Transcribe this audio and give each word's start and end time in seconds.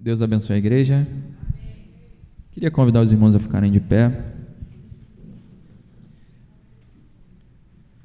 Deus 0.00 0.22
abençoe 0.22 0.54
a 0.54 0.58
igreja. 0.58 1.04
Queria 2.52 2.70
convidar 2.70 3.02
os 3.02 3.10
irmãos 3.10 3.34
a 3.34 3.40
ficarem 3.40 3.72
de 3.72 3.80
pé. 3.80 4.26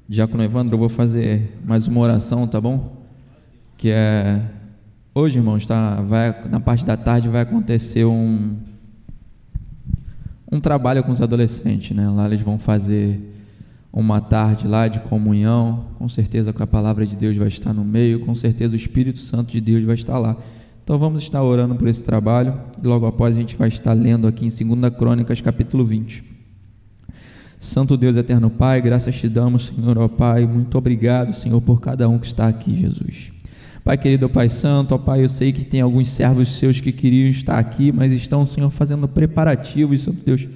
Diácono 0.08 0.42
Evandro, 0.42 0.74
eu 0.74 0.78
vou 0.78 0.88
fazer 0.88 1.56
mais 1.64 1.86
uma 1.86 2.00
oração, 2.00 2.48
tá 2.48 2.60
bom? 2.60 3.00
Que 3.76 3.90
é 3.90 4.42
hoje, 5.14 5.38
irmãos, 5.38 5.64
tá, 5.66 6.02
vai 6.02 6.48
na 6.48 6.58
parte 6.58 6.84
da 6.84 6.96
tarde 6.96 7.28
vai 7.28 7.42
acontecer 7.42 8.04
um 8.04 8.56
um 10.50 10.58
trabalho 10.58 11.04
com 11.04 11.12
os 11.12 11.22
adolescentes, 11.22 11.96
né? 11.96 12.08
Lá 12.10 12.26
eles 12.26 12.40
vão 12.40 12.58
fazer 12.58 13.20
uma 13.92 14.20
tarde 14.20 14.66
lá 14.66 14.88
de 14.88 14.98
comunhão, 14.98 15.86
com 15.96 16.08
certeza 16.08 16.52
que 16.52 16.62
a 16.62 16.66
palavra 16.66 17.06
de 17.06 17.14
Deus 17.14 17.36
vai 17.36 17.46
estar 17.46 17.72
no 17.72 17.84
meio, 17.84 18.26
com 18.26 18.34
certeza 18.34 18.72
o 18.72 18.76
Espírito 18.76 19.20
Santo 19.20 19.52
de 19.52 19.60
Deus 19.60 19.84
vai 19.84 19.94
estar 19.94 20.18
lá. 20.18 20.36
Então 20.84 20.98
vamos 20.98 21.22
estar 21.22 21.42
orando 21.42 21.74
por 21.74 21.88
esse 21.88 22.04
trabalho 22.04 22.60
e 22.82 22.86
logo 22.86 23.06
após 23.06 23.34
a 23.34 23.38
gente 23.38 23.56
vai 23.56 23.68
estar 23.68 23.94
lendo 23.94 24.26
aqui 24.26 24.44
em 24.44 24.76
2 24.76 24.94
Crônicas, 24.94 25.40
capítulo 25.40 25.82
20. 25.82 26.22
Santo 27.58 27.96
Deus 27.96 28.16
eterno 28.16 28.50
Pai, 28.50 28.82
graças 28.82 29.16
te 29.16 29.26
damos, 29.26 29.72
Senhor, 29.74 29.96
ó 29.96 30.08
Pai, 30.08 30.46
muito 30.46 30.76
obrigado, 30.76 31.32
Senhor, 31.32 31.58
por 31.62 31.80
cada 31.80 32.06
um 32.06 32.18
que 32.18 32.26
está 32.26 32.48
aqui, 32.48 32.78
Jesus. 32.78 33.32
Pai 33.82 33.96
querido, 33.96 34.26
ó 34.26 34.28
Pai 34.28 34.50
Santo, 34.50 34.94
ó 34.94 34.98
Pai, 34.98 35.24
eu 35.24 35.28
sei 35.30 35.54
que 35.54 35.64
tem 35.64 35.80
alguns 35.80 36.10
servos 36.10 36.58
seus 36.58 36.78
que 36.82 36.92
queriam 36.92 37.30
estar 37.30 37.58
aqui, 37.58 37.90
mas 37.90 38.12
estão, 38.12 38.44
Senhor, 38.44 38.68
fazendo 38.68 39.08
preparativos, 39.08 40.02
Santo 40.02 40.20
Deus, 40.22 40.46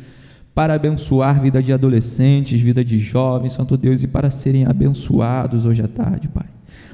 para 0.54 0.74
abençoar 0.74 1.40
vida 1.40 1.62
de 1.62 1.72
adolescentes, 1.72 2.60
vida 2.60 2.84
de 2.84 2.98
jovens, 2.98 3.54
Santo 3.54 3.78
Deus, 3.78 4.02
e 4.02 4.06
para 4.06 4.28
serem 4.28 4.66
abençoados 4.66 5.64
hoje 5.64 5.80
à 5.80 5.88
tarde, 5.88 6.28
Pai. 6.28 6.44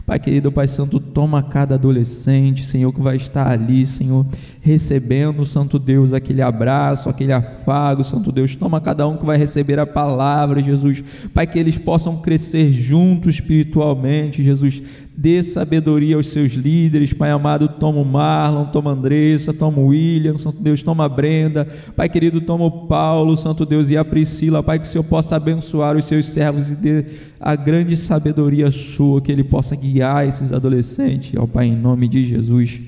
Pai 0.07 0.19
querido, 0.19 0.53
Pai 0.53 0.69
Santo, 0.69 1.01
toma 1.01 1.43
cada 1.43 1.77
adolescente, 1.77 2.67
Senhor, 2.67 2.93
que 2.93 3.01
vai 3.01 3.17
estar 3.17 3.51
ali, 3.51 3.87
Senhor, 3.87 4.27
recebendo, 4.61 5.47
Santo 5.47 5.79
Deus, 5.79 6.13
aquele 6.13 6.43
abraço, 6.43 7.09
aquele 7.09 7.33
afago, 7.33 8.05
Santo 8.05 8.31
Deus, 8.31 8.55
toma 8.55 8.83
cada 8.83 9.09
um 9.09 9.17
que 9.17 9.25
vai 9.25 9.39
receber 9.39 9.79
a 9.79 9.87
palavra, 9.87 10.63
Jesus, 10.63 11.03
Pai, 11.33 11.47
que 11.47 11.59
eles 11.59 11.79
possam 11.79 12.19
crescer 12.19 12.71
juntos 12.71 13.37
espiritualmente, 13.37 14.43
Jesus, 14.43 14.83
dê 15.17 15.43
sabedoria 15.43 16.17
aos 16.17 16.27
seus 16.27 16.53
líderes, 16.53 17.15
Pai 17.15 17.31
amado, 17.31 17.67
toma 17.67 18.01
o 18.01 18.05
Marlon, 18.05 18.67
toma 18.67 18.91
a 18.91 18.95
Andressa, 18.95 19.55
toma 19.55 19.79
o 19.79 19.87
William, 19.87 20.37
Santo 20.37 20.61
Deus, 20.61 20.83
toma 20.83 21.07
a 21.07 21.09
Brenda, 21.09 21.67
Pai 21.97 22.11
querido, 22.11 22.43
toma 22.43 22.67
o 22.67 22.87
Paulo, 22.87 23.39
Santo 23.39 23.65
Deus, 23.65 23.89
e 23.89 23.97
a 23.97 24.05
Priscila, 24.05 24.63
Pai, 24.63 24.79
que 24.79 24.87
o 24.87 24.89
Senhor 24.89 25.05
possa 25.05 25.37
abençoar 25.37 25.97
os 25.97 26.05
seus 26.05 26.27
servos 26.27 26.71
e 26.71 26.77
dê 26.77 27.07
a 27.41 27.55
grande 27.57 27.97
sabedoria 27.97 28.71
sua, 28.71 29.21
que 29.21 29.33
Ele 29.33 29.45
possa 29.45 29.75
guiar 29.75 29.94
esses 30.01 30.53
adolescentes, 30.53 31.35
ó 31.37 31.47
Pai, 31.47 31.67
em 31.67 31.77
nome 31.77 32.09
de 32.09 32.25
Jesus, 32.25 32.81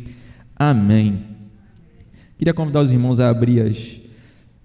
amém. 0.54 1.20
Queria 2.38 2.52
convidar 2.52 2.80
os 2.80 2.92
irmãos 2.92 3.20
a 3.20 3.30
abrir 3.30 3.60
as 3.60 4.00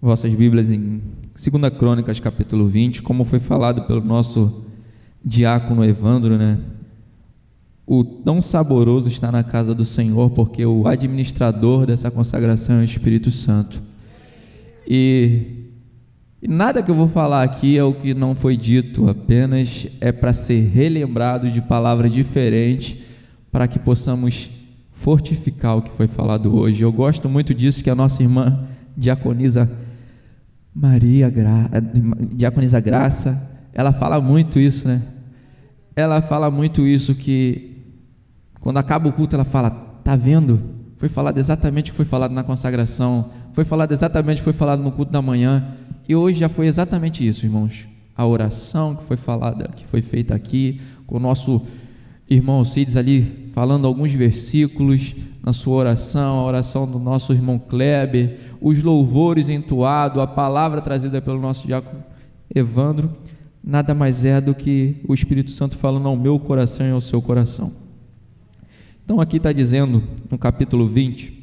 vossas 0.02 0.34
Bíblias 0.34 0.69
em 0.69 1.02
2 1.34 1.73
Crônicas, 1.78 2.19
capítulo 2.19 2.67
20, 2.67 3.02
como 3.02 3.23
foi 3.23 3.39
falado 3.39 3.84
pelo 3.84 4.02
nosso 4.02 4.66
diácono 5.23 5.86
Evandro, 5.86 6.38
né? 6.38 6.59
O 7.86 8.03
tão 8.03 8.42
saboroso 8.42 9.08
está 9.09 9.31
na 9.31 9.44
casa 9.44 9.73
do 9.73 9.86
Senhor, 9.86 10.30
porque 10.31 10.66
o 10.66 10.88
administrador 10.88 11.86
dessa 11.86 12.09
consagração 12.09 12.78
é 12.78 12.81
o 12.81 12.84
Espírito 12.84 13.31
Santo. 13.31 13.81
E, 14.88 15.61
e 16.42 16.47
nada 16.47 16.81
que 16.81 16.89
eu 16.89 16.95
vou 16.95 17.08
falar 17.08 17.44
aqui 17.44 17.78
é 17.78 17.84
o 17.84 17.94
que 17.94 18.16
não 18.16 18.34
foi 18.34 18.58
dito, 18.58 19.08
apenas 19.08 19.88
é 20.02 20.11
para 20.11 20.34
ser 20.34 20.67
relembrado 20.70 21.52
de 21.52 21.61
palavras 21.61 22.11
diferentes, 22.11 22.97
para 23.52 23.67
que 23.67 23.78
possamos 23.78 24.50
fortificar 24.92 25.78
o 25.78 25.81
que 25.84 25.92
foi 25.92 26.08
falado 26.08 26.56
hoje. 26.56 26.81
Eu 26.81 26.92
gosto 26.92 27.30
muito 27.30 27.53
disso 27.53 27.84
que 27.84 27.89
a 27.89 27.95
nossa 27.95 28.23
irmã 28.23 28.66
diaconisa 28.97 29.72
Maria 30.73 31.30
Gra... 31.30 31.69
diaconisa 32.31 32.80
Graça, 32.80 33.50
ela 33.72 33.94
fala 33.94 34.19
muito 34.19 34.59
isso, 34.59 34.88
né? 34.88 35.02
Ela 35.96 36.22
fala 36.22 36.50
muito 36.50 36.88
isso 36.88 37.13
que 37.13 37.72
quando 38.62 38.78
acaba 38.78 39.09
o 39.09 39.13
culto, 39.13 39.35
ela 39.35 39.44
fala: 39.44 39.69
Tá 40.03 40.16
vendo? 40.16 40.59
Foi 40.97 41.09
falado 41.09 41.38
exatamente 41.38 41.90
o 41.90 41.94
que 41.94 41.97
foi 41.97 42.06
falado 42.06 42.31
na 42.31 42.44
consagração, 42.44 43.29
foi 43.53 43.66
falado 43.66 43.91
exatamente 43.91 44.41
foi 44.41 44.53
falado 44.53 44.81
no 44.81 44.91
culto 44.91 45.12
da 45.12 45.22
manhã, 45.22 45.63
e 46.07 46.16
hoje 46.16 46.39
já 46.39 46.50
foi 46.50 46.67
exatamente 46.67 47.25
isso, 47.25 47.45
irmãos. 47.45 47.88
A 48.16 48.25
oração 48.25 48.95
que 48.95 49.03
foi 49.03 49.17
falada, 49.17 49.69
que 49.75 49.85
foi 49.85 50.01
feita 50.01 50.35
aqui, 50.35 50.81
com 51.06 51.17
o 51.17 51.19
nosso 51.19 51.61
irmão 52.29 52.57
Alcides 52.57 52.95
ali 52.95 53.50
falando 53.53 53.85
alguns 53.85 54.13
versículos 54.13 55.16
na 55.44 55.53
sua 55.53 55.75
oração, 55.75 56.40
a 56.40 56.45
oração 56.45 56.90
do 56.90 57.00
nosso 57.00 57.34
irmão 57.34 57.57
Kleber, 57.59 58.38
os 58.61 58.81
louvores 58.81 59.50
entoados, 59.50 60.22
a 60.22 60.28
palavra 60.28 60.81
trazida 60.81 61.22
pelo 61.22 61.40
nosso 61.40 61.66
diácono 61.66 62.03
Evandro, 62.53 63.11
nada 63.63 63.94
mais 63.94 64.23
é 64.23 64.40
do 64.40 64.53
que 64.53 64.97
o 65.07 65.13
Espírito 65.13 65.51
Santo 65.51 65.78
falando 65.78 66.07
ao 66.07 66.16
meu 66.16 66.40
coração 66.40 66.85
e 66.85 66.91
ao 66.91 67.01
seu 67.01 67.22
coração. 67.22 67.73
Então 69.03 69.19
aqui 69.19 69.38
está 69.38 69.51
dizendo 69.51 70.03
no 70.29 70.38
capítulo 70.38 70.88
20: 70.88 71.41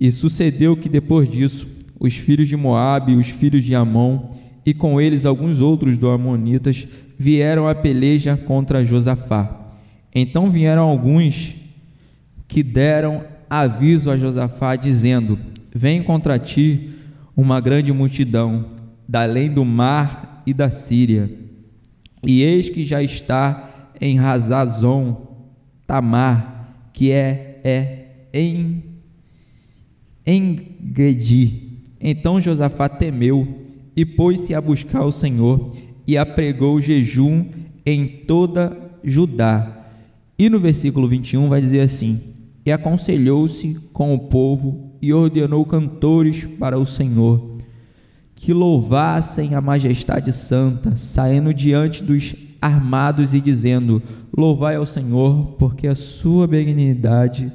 E 0.00 0.10
sucedeu 0.10 0.76
que 0.76 0.88
depois 0.88 1.28
disso, 1.28 1.68
os 1.98 2.14
filhos 2.14 2.48
de 2.48 2.56
Moabe, 2.56 3.16
os 3.16 3.28
filhos 3.28 3.64
de 3.64 3.74
Amon, 3.74 4.28
e 4.64 4.72
com 4.72 5.00
eles 5.00 5.26
alguns 5.26 5.60
outros 5.60 5.96
do 5.96 6.08
Amonitas, 6.08 6.86
vieram 7.18 7.66
a 7.66 7.74
peleja 7.74 8.36
contra 8.36 8.84
Josafá. 8.84 9.74
Então 10.14 10.48
vieram 10.50 10.88
alguns 10.88 11.56
que 12.46 12.62
deram 12.62 13.24
aviso 13.50 14.10
a 14.10 14.16
Josafá, 14.16 14.76
dizendo: 14.76 15.38
Vem 15.74 16.02
contra 16.02 16.38
ti 16.38 16.90
uma 17.36 17.60
grande 17.60 17.92
multidão, 17.92 18.66
da 19.08 19.22
além 19.22 19.50
do 19.50 19.64
mar 19.64 20.42
e 20.46 20.54
da 20.54 20.70
Síria. 20.70 21.30
E 22.22 22.42
eis 22.42 22.68
que 22.68 22.84
já 22.84 23.02
está 23.02 23.90
em 24.00 24.16
Razazon, 24.16 25.26
Tamar, 25.86 26.90
que 26.92 27.10
é, 27.10 27.60
é 27.64 28.04
em 28.32 28.82
Engedi. 30.28 31.78
Então 31.98 32.38
Josafá 32.38 32.86
temeu 32.86 33.48
e 33.96 34.04
pôs-se 34.04 34.54
a 34.54 34.60
buscar 34.60 35.02
o 35.04 35.10
Senhor 35.10 35.72
e 36.06 36.18
apregou 36.18 36.78
jejum 36.80 37.46
em 37.84 38.06
toda 38.06 38.76
Judá. 39.02 39.86
E 40.38 40.50
no 40.50 40.60
versículo 40.60 41.08
21 41.08 41.48
vai 41.48 41.62
dizer 41.62 41.80
assim: 41.80 42.20
E 42.64 42.70
aconselhou-se 42.70 43.80
com 43.92 44.14
o 44.14 44.18
povo 44.18 44.92
e 45.00 45.14
ordenou 45.14 45.64
cantores 45.64 46.44
para 46.44 46.78
o 46.78 46.84
Senhor, 46.84 47.56
que 48.34 48.52
louvassem 48.52 49.54
a 49.54 49.60
majestade 49.62 50.32
santa, 50.32 50.94
saindo 50.94 51.54
diante 51.54 52.04
dos 52.04 52.34
armados 52.60 53.32
e 53.32 53.40
dizendo: 53.40 54.02
Louvai 54.36 54.76
ao 54.76 54.84
Senhor, 54.84 55.56
porque 55.58 55.88
a 55.88 55.94
sua 55.94 56.46
benignidade 56.46 57.50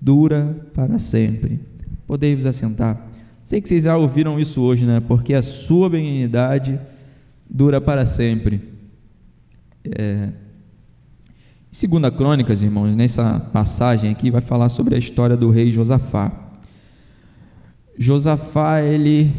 dura 0.00 0.70
para 0.74 0.98
sempre. 0.98 1.67
Podei-vos 2.08 2.46
assentar. 2.46 3.06
Sei 3.44 3.60
que 3.60 3.68
vocês 3.68 3.84
já 3.84 3.98
ouviram 3.98 4.40
isso 4.40 4.62
hoje, 4.62 4.86
né? 4.86 4.98
Porque 4.98 5.34
a 5.34 5.42
sua 5.42 5.90
benignidade 5.90 6.80
dura 7.48 7.82
para 7.82 8.06
sempre. 8.06 8.62
É... 9.84 10.30
Segunda 11.70 12.10
Crônicas, 12.10 12.62
irmãos, 12.62 12.94
nessa 12.94 13.38
passagem 13.52 14.10
aqui 14.10 14.30
vai 14.30 14.40
falar 14.40 14.70
sobre 14.70 14.94
a 14.94 14.98
história 14.98 15.36
do 15.36 15.50
rei 15.50 15.70
Josafá. 15.70 16.32
Josafá, 17.98 18.80
ele 18.80 19.30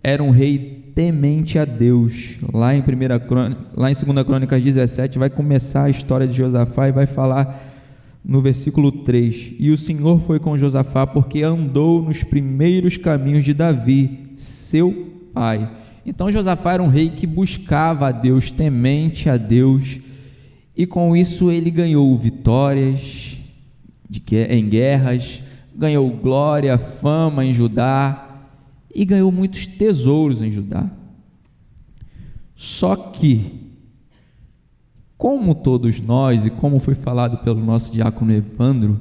era 0.00 0.22
um 0.22 0.30
rei 0.30 0.92
temente 0.94 1.58
a 1.58 1.64
Deus. 1.64 2.38
Lá 2.52 2.76
em, 2.76 2.80
primeira 2.82 3.18
crônica, 3.18 3.60
lá 3.76 3.90
em 3.90 3.94
2 3.94 4.24
Crônicas 4.24 4.62
17 4.62 5.18
vai 5.18 5.28
começar 5.28 5.84
a 5.84 5.90
história 5.90 6.28
de 6.28 6.36
Josafá 6.36 6.88
e 6.88 6.92
vai 6.92 7.06
falar 7.06 7.73
no 8.24 8.40
versículo 8.40 8.90
3: 8.90 9.52
E 9.58 9.70
o 9.70 9.76
Senhor 9.76 10.18
foi 10.20 10.40
com 10.40 10.56
Josafá 10.56 11.06
porque 11.06 11.42
andou 11.42 12.02
nos 12.02 12.24
primeiros 12.24 12.96
caminhos 12.96 13.44
de 13.44 13.52
Davi, 13.52 14.30
seu 14.36 15.12
pai. 15.32 15.70
Então 16.06 16.30
Josafá 16.30 16.74
era 16.74 16.82
um 16.82 16.88
rei 16.88 17.10
que 17.10 17.26
buscava 17.26 18.08
a 18.08 18.12
Deus, 18.12 18.50
temente 18.50 19.28
a 19.28 19.36
Deus, 19.36 20.00
e 20.76 20.86
com 20.86 21.16
isso 21.16 21.50
ele 21.50 21.70
ganhou 21.70 22.16
vitórias 22.16 23.38
em 24.48 24.68
guerras, 24.68 25.42
ganhou 25.74 26.08
glória, 26.10 26.78
fama 26.78 27.44
em 27.44 27.52
Judá, 27.52 28.46
e 28.94 29.04
ganhou 29.04 29.32
muitos 29.32 29.66
tesouros 29.66 30.40
em 30.40 30.52
Judá. 30.52 30.88
Só 32.54 32.94
que, 32.94 33.63
como 35.16 35.54
todos 35.54 36.00
nós, 36.00 36.44
e 36.44 36.50
como 36.50 36.78
foi 36.78 36.94
falado 36.94 37.38
pelo 37.38 37.64
nosso 37.64 37.92
diácono 37.92 38.32
Evandro, 38.32 39.00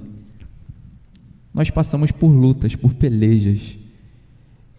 nós 1.53 1.69
passamos 1.69 2.11
por 2.11 2.29
lutas, 2.29 2.75
por 2.75 2.93
pelejas. 2.93 3.77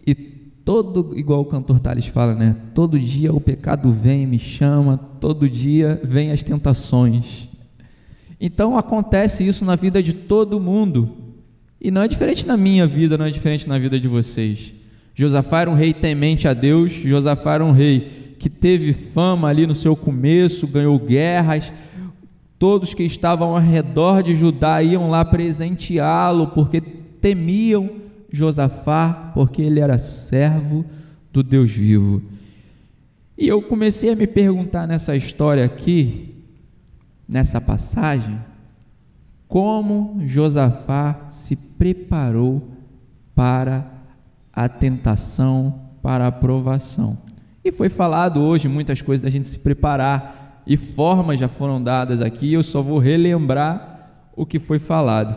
E 0.05 0.13
todo, 0.13 1.13
igual 1.15 1.41
o 1.41 1.45
cantor 1.45 1.79
Tales 1.79 2.07
fala, 2.07 2.35
né? 2.35 2.55
Todo 2.73 2.99
dia 2.99 3.33
o 3.33 3.39
pecado 3.39 3.91
vem 3.93 4.23
e 4.23 4.27
me 4.27 4.39
chama, 4.39 4.97
todo 4.97 5.49
dia 5.49 6.01
vem 6.03 6.31
as 6.31 6.43
tentações. 6.43 7.47
Então 8.39 8.77
acontece 8.77 9.47
isso 9.47 9.63
na 9.63 9.75
vida 9.75 10.03
de 10.03 10.13
todo 10.13 10.59
mundo. 10.59 11.15
E 11.79 11.91
não 11.91 12.01
é 12.01 12.07
diferente 12.07 12.45
na 12.45 12.57
minha 12.57 12.87
vida, 12.87 13.17
não 13.17 13.25
é 13.25 13.29
diferente 13.29 13.69
na 13.69 13.77
vida 13.77 13.99
de 13.99 14.07
vocês. 14.07 14.73
Josafá 15.13 15.61
era 15.61 15.69
um 15.69 15.75
rei 15.75 15.93
temente 15.93 16.47
a 16.47 16.53
Deus, 16.53 16.91
Josafá 16.91 17.53
era 17.53 17.63
um 17.65 17.71
rei 17.71 18.24
que 18.45 18.49
teve 18.51 18.93
fama 18.93 19.47
ali 19.47 19.65
no 19.65 19.73
seu 19.73 19.95
começo, 19.95 20.67
ganhou 20.67 20.99
guerras, 20.99 21.73
todos 22.59 22.93
que 22.93 23.01
estavam 23.01 23.55
ao 23.55 23.59
redor 23.59 24.21
de 24.21 24.35
Judá 24.35 24.83
iam 24.83 25.09
lá 25.09 25.25
presenteá-lo, 25.25 26.49
porque 26.49 26.79
temiam 26.79 27.89
Josafá, 28.31 29.31
porque 29.33 29.63
ele 29.63 29.79
era 29.79 29.97
servo 29.97 30.85
do 31.33 31.41
Deus 31.41 31.71
vivo. 31.71 32.21
E 33.35 33.47
eu 33.47 33.63
comecei 33.63 34.11
a 34.11 34.15
me 34.15 34.27
perguntar 34.27 34.85
nessa 34.85 35.15
história 35.15 35.65
aqui, 35.65 36.35
nessa 37.27 37.59
passagem, 37.59 38.39
como 39.47 40.19
Josafá 40.23 41.25
se 41.29 41.55
preparou 41.55 42.61
para 43.33 43.91
a 44.53 44.69
tentação, 44.69 45.81
para 45.99 46.27
a 46.27 46.31
provação. 46.31 47.24
E 47.65 47.71
foi 47.71 47.89
falado 47.89 48.43
hoje 48.43 48.67
muitas 48.67 49.01
coisas 49.01 49.23
da 49.23 49.29
gente 49.31 49.47
se 49.47 49.57
preparar, 49.57 50.61
e 50.67 50.77
formas 50.77 51.39
já 51.39 51.47
foram 51.47 51.81
dadas 51.81 52.21
aqui, 52.21 52.53
eu 52.53 52.61
só 52.61 52.79
vou 52.79 52.99
relembrar 52.99 54.29
o 54.35 54.45
que 54.45 54.59
foi 54.59 54.77
falado. 54.77 55.35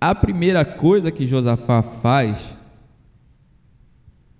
A 0.00 0.14
primeira 0.14 0.64
coisa 0.64 1.10
que 1.10 1.26
Josafá 1.26 1.82
faz 1.82 2.56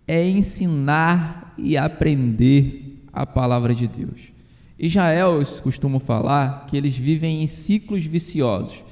é 0.06 0.24
ensinar 0.24 1.52
e 1.58 1.76
aprender 1.76 3.04
a 3.12 3.26
palavra 3.26 3.74
de 3.74 3.88
Deus. 3.88 4.32
Israel 4.78 5.44
costuma 5.64 5.98
falar 5.98 6.66
que 6.66 6.76
eles 6.76 6.96
vivem 6.96 7.42
em 7.42 7.46
ciclos 7.48 8.04
viciosos. 8.04 8.84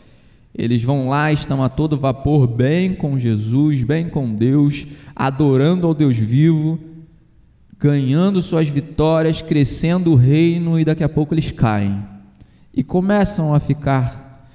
Eles 0.54 0.82
vão 0.82 1.08
lá, 1.08 1.32
estão 1.32 1.62
a 1.62 1.68
todo 1.68 1.96
vapor, 1.96 2.46
bem 2.46 2.94
com 2.94 3.18
Jesus, 3.18 3.82
bem 3.82 4.08
com 4.08 4.34
Deus, 4.34 4.86
adorando 5.14 5.86
ao 5.86 5.94
Deus 5.94 6.16
vivo, 6.16 6.78
ganhando 7.78 8.42
suas 8.42 8.68
vitórias, 8.68 9.40
crescendo 9.40 10.12
o 10.12 10.16
reino 10.16 10.78
e 10.78 10.84
daqui 10.84 11.04
a 11.04 11.08
pouco 11.08 11.34
eles 11.34 11.50
caem 11.50 12.10
e 12.72 12.82
começam 12.82 13.54
a 13.54 13.60
ficar 13.60 14.46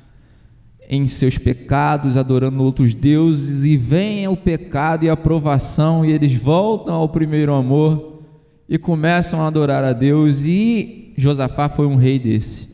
em 0.88 1.06
seus 1.08 1.38
pecados, 1.38 2.16
adorando 2.16 2.64
outros 2.64 2.94
deuses, 2.94 3.64
e 3.64 3.76
vem 3.76 4.28
o 4.28 4.38
pecado 4.38 5.04
e 5.04 5.10
a 5.10 5.18
provação, 5.18 6.06
e 6.06 6.12
eles 6.12 6.34
voltam 6.36 6.94
ao 6.94 7.10
primeiro 7.10 7.54
amor 7.54 8.24
e 8.70 8.78
começam 8.78 9.42
a 9.42 9.48
adorar 9.48 9.84
a 9.84 9.94
Deus. 9.94 10.44
E 10.46 11.14
Josafá 11.18 11.68
foi 11.68 11.88
um 11.88 11.96
rei 11.96 12.20
desse, 12.20 12.70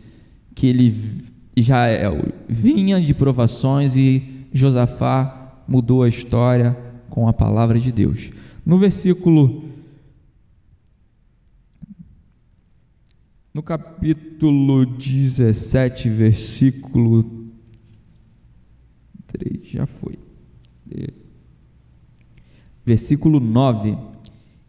que 0.54 0.68
ele 0.68 1.24
Israel 1.56 2.34
vinha 2.48 3.02
de 3.02 3.14
provações 3.14 3.96
e 3.96 4.48
Josafá 4.54 5.64
mudou 5.68 6.04
a 6.04 6.10
história 6.10 6.78
com 7.10 7.28
a 7.28 7.34
palavra 7.34 7.80
de 7.80 7.92
Deus. 7.92 8.32
No 8.66 8.78
versículo 8.78 9.66
no 13.54 13.62
capítulo 13.62 14.86
17, 14.86 16.10
versículo 16.10 17.50
3, 19.28 19.68
já 19.68 19.86
foi. 19.86 20.18
Versículo 22.86 23.42
9. 23.42 23.98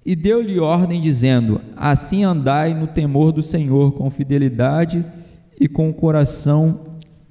E 0.05 0.17
deu-lhe 0.17 0.59
ordem 0.59 1.01
dizendo: 1.01 1.61
Assim 1.77 2.25
andai 2.25 2.75
no 2.75 2.89
temor 2.89 3.31
do 3.31 3.41
Senhor 3.41 3.93
com 3.93 4.11
fidelidade 4.11 5.05
e 5.61 5.69
com 5.69 5.89
o 5.89 5.95
coração 5.95 6.81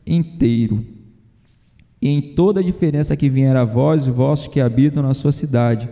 inteiro. 0.06 0.86
E 2.02 2.10
em 2.10 2.34
toda 2.34 2.60
a 2.60 2.64
diferença 2.64 3.16
que 3.16 3.30
vier 3.30 3.56
a 3.56 3.64
vós 3.64 4.08
vossos 4.08 4.48
que 4.48 4.60
habitam 4.60 5.04
na 5.04 5.14
sua 5.14 5.32
cidade. 5.32 5.90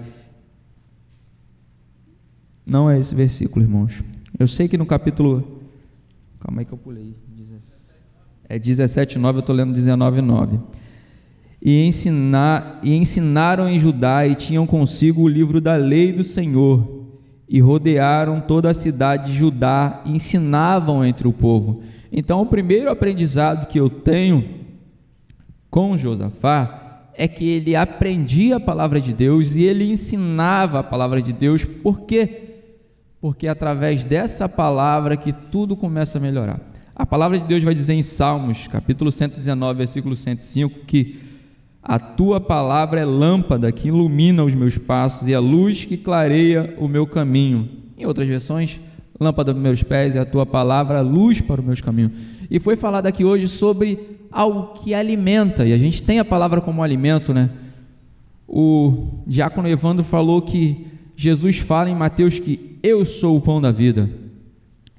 Não 2.66 2.90
é 2.90 3.00
esse 3.00 3.14
versículo, 3.14 3.64
irmãos. 3.64 4.04
Eu 4.38 4.48
sei 4.48 4.68
que 4.68 4.78
no 4.78 4.86
capítulo. 4.86 5.62
Calma 6.40 6.62
aí 6.62 6.66
que 6.66 6.74
eu 6.74 6.78
pulei. 6.78 7.16
É 8.48 8.58
17, 8.58 9.20
9, 9.20 9.38
eu 9.38 9.40
estou 9.42 9.56
lendo 9.56 9.72
19, 9.74 10.22
9. 10.22 10.60
E, 11.62 11.86
ensinar, 11.86 12.80
e 12.82 12.96
ensinaram 12.96 13.70
em 13.70 13.78
Judá 13.78 14.26
e 14.26 14.34
tinham 14.34 14.66
consigo 14.66 15.22
o 15.22 15.28
livro 15.28 15.62
da 15.62 15.76
lei 15.76 16.12
do 16.12 16.24
Senhor. 16.24 16.99
E 17.50 17.60
rodearam 17.60 18.40
toda 18.40 18.70
a 18.70 18.74
cidade 18.74 19.32
de 19.32 19.38
Judá 19.38 20.02
e 20.06 20.12
ensinavam 20.12 21.04
entre 21.04 21.28
o 21.28 21.34
povo. 21.34 21.82
Então, 22.12 22.42
o 22.42 22.46
primeiro 22.46 22.92
aprendizado 22.92 23.68
que 23.68 23.80
eu 23.80 23.90
tenho 23.90 24.60
com 25.70 25.98
Josafá 25.98 27.10
é 27.16 27.28
que 27.28 27.50
ele 27.50 27.76
aprendia 27.76 28.58
a 28.58 28.60
palavra 28.60 29.02
de 29.02 29.12
Deus 29.12 29.56
e 29.56 29.64
ele 29.64 29.92
ensinava 29.92 30.80
a 30.80 30.84
palavra 30.84 31.22
de 31.22 31.34
Deus, 31.34 31.66
por 31.66 32.02
quê? 32.02 32.44
Porque 33.20 33.48
é 33.48 33.50
através 33.50 34.06
dessa 34.06 34.48
palavra 34.48 35.18
que 35.18 35.34
tudo 35.34 35.76
começa 35.76 36.18
a 36.18 36.22
melhorar. 36.22 36.62
A 36.96 37.06
palavra 37.06 37.38
de 37.38 37.46
Deus 37.46 37.64
vai 37.64 37.74
dizer 37.74 37.94
em 37.94 38.02
Salmos, 38.02 38.68
capítulo 38.68 39.12
119, 39.12 39.78
versículo 39.78 40.16
105, 40.16 40.86
que 40.86 41.29
a 41.82 41.98
tua 41.98 42.42
palavra 42.42 43.00
é 43.00 43.06
lâmpada 43.06 43.72
que 43.72 43.88
ilumina 43.88 44.44
os 44.44 44.54
meus 44.54 44.78
passos 44.78 45.28
e 45.28 45.34
a 45.34 45.40
luz 45.40 45.86
que 45.86 45.98
clareia 45.98 46.76
o 46.78 46.88
meu 46.88 47.08
caminho. 47.08 47.70
Em 47.98 48.06
outras 48.06 48.28
versões, 48.28 48.80
lâmpada 49.20 49.54
para 49.54 49.62
meus 49.62 49.82
pés 49.82 50.16
e 50.16 50.20
a 50.20 50.26
tua 50.26 50.46
palavra, 50.46 51.02
luz 51.02 51.42
para 51.42 51.62
os 51.62 51.66
meus 51.66 51.82
caminhos. 51.82 52.12
E 52.50 52.60
foi 52.60 52.76
falado 52.76 53.08
aqui 53.08 53.24
hoje 53.24 53.48
sobre 53.48 54.18
algo 54.32 54.80
que 54.80 54.94
alimenta, 54.94 55.66
e 55.66 55.74
a 55.74 55.78
gente 55.78 56.04
tem 56.04 56.20
a 56.20 56.26
palavra 56.26 56.62
como 56.62 56.84
alimento, 56.84 57.34
né? 57.34 57.50
O 58.48 59.24
diácono 59.26 59.68
Evandro 59.68 60.04
falou 60.04 60.42
que 60.42 60.88
Jesus 61.16 61.58
fala 61.58 61.90
em 61.90 61.96
Mateus 61.96 62.40
que 62.40 62.78
eu 62.82 63.06
sou 63.06 63.38
o 63.38 63.42
pão 63.42 63.60
da 63.62 63.72
vida. 63.72 64.10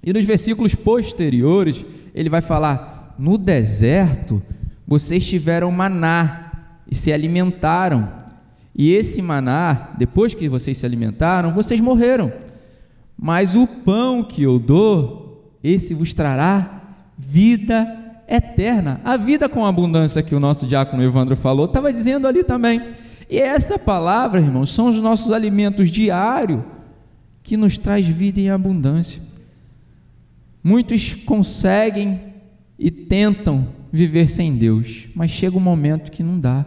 E 0.03 0.13
nos 0.13 0.25
versículos 0.25 0.75
posteriores, 0.75 1.85
ele 2.15 2.29
vai 2.29 2.41
falar: 2.41 3.15
no 3.19 3.37
deserto 3.37 4.43
vocês 4.87 5.27
tiveram 5.27 5.71
maná 5.71 6.50
e 6.91 6.95
se 6.95 7.13
alimentaram. 7.13 8.09
E 8.75 8.91
esse 8.93 9.23
maná, 9.23 9.91
depois 9.97 10.35
que 10.35 10.49
vocês 10.49 10.79
se 10.79 10.87
alimentaram, 10.87 11.53
vocês 11.53 11.81
morreram. 11.81 12.33
Mas 13.17 13.55
o 13.55 13.67
pão 13.67 14.25
que 14.25 14.43
eu 14.43 14.59
dou, 14.59 15.55
esse 15.63 15.95
vos 15.95 16.15
trará 16.15 16.83
vida 17.19 17.87
eterna. 18.27 19.01
A 19.05 19.17
vida 19.17 19.49
com 19.49 19.67
abundância 19.67 20.23
que 20.23 20.35
o 20.35 20.41
nosso 20.41 20.67
diácono 20.67 21.03
Evandro 21.03 21.37
falou, 21.37 21.67
estava 21.67 21.93
dizendo 21.93 22.27
ali 22.27 22.43
também. 22.43 22.81
E 23.29 23.39
essa 23.39 23.79
palavra, 23.79 24.41
irmãos, 24.41 24.75
são 24.75 24.89
os 24.89 24.99
nossos 25.01 25.31
alimentos 25.31 25.91
diários 25.91 26.63
que 27.43 27.57
nos 27.57 27.77
traz 27.77 28.07
vida 28.07 28.41
em 28.41 28.51
abundância. 28.51 29.23
Muitos 30.63 31.15
conseguem 31.15 32.21
e 32.79 32.91
tentam 32.91 33.69
viver 33.93 34.31
sem 34.31 34.57
Deus, 34.57 35.09
mas 35.15 35.31
chega 35.31 35.57
um 35.57 35.61
momento 35.61 36.11
que 36.11 36.23
não 36.23 36.39
dá. 36.39 36.65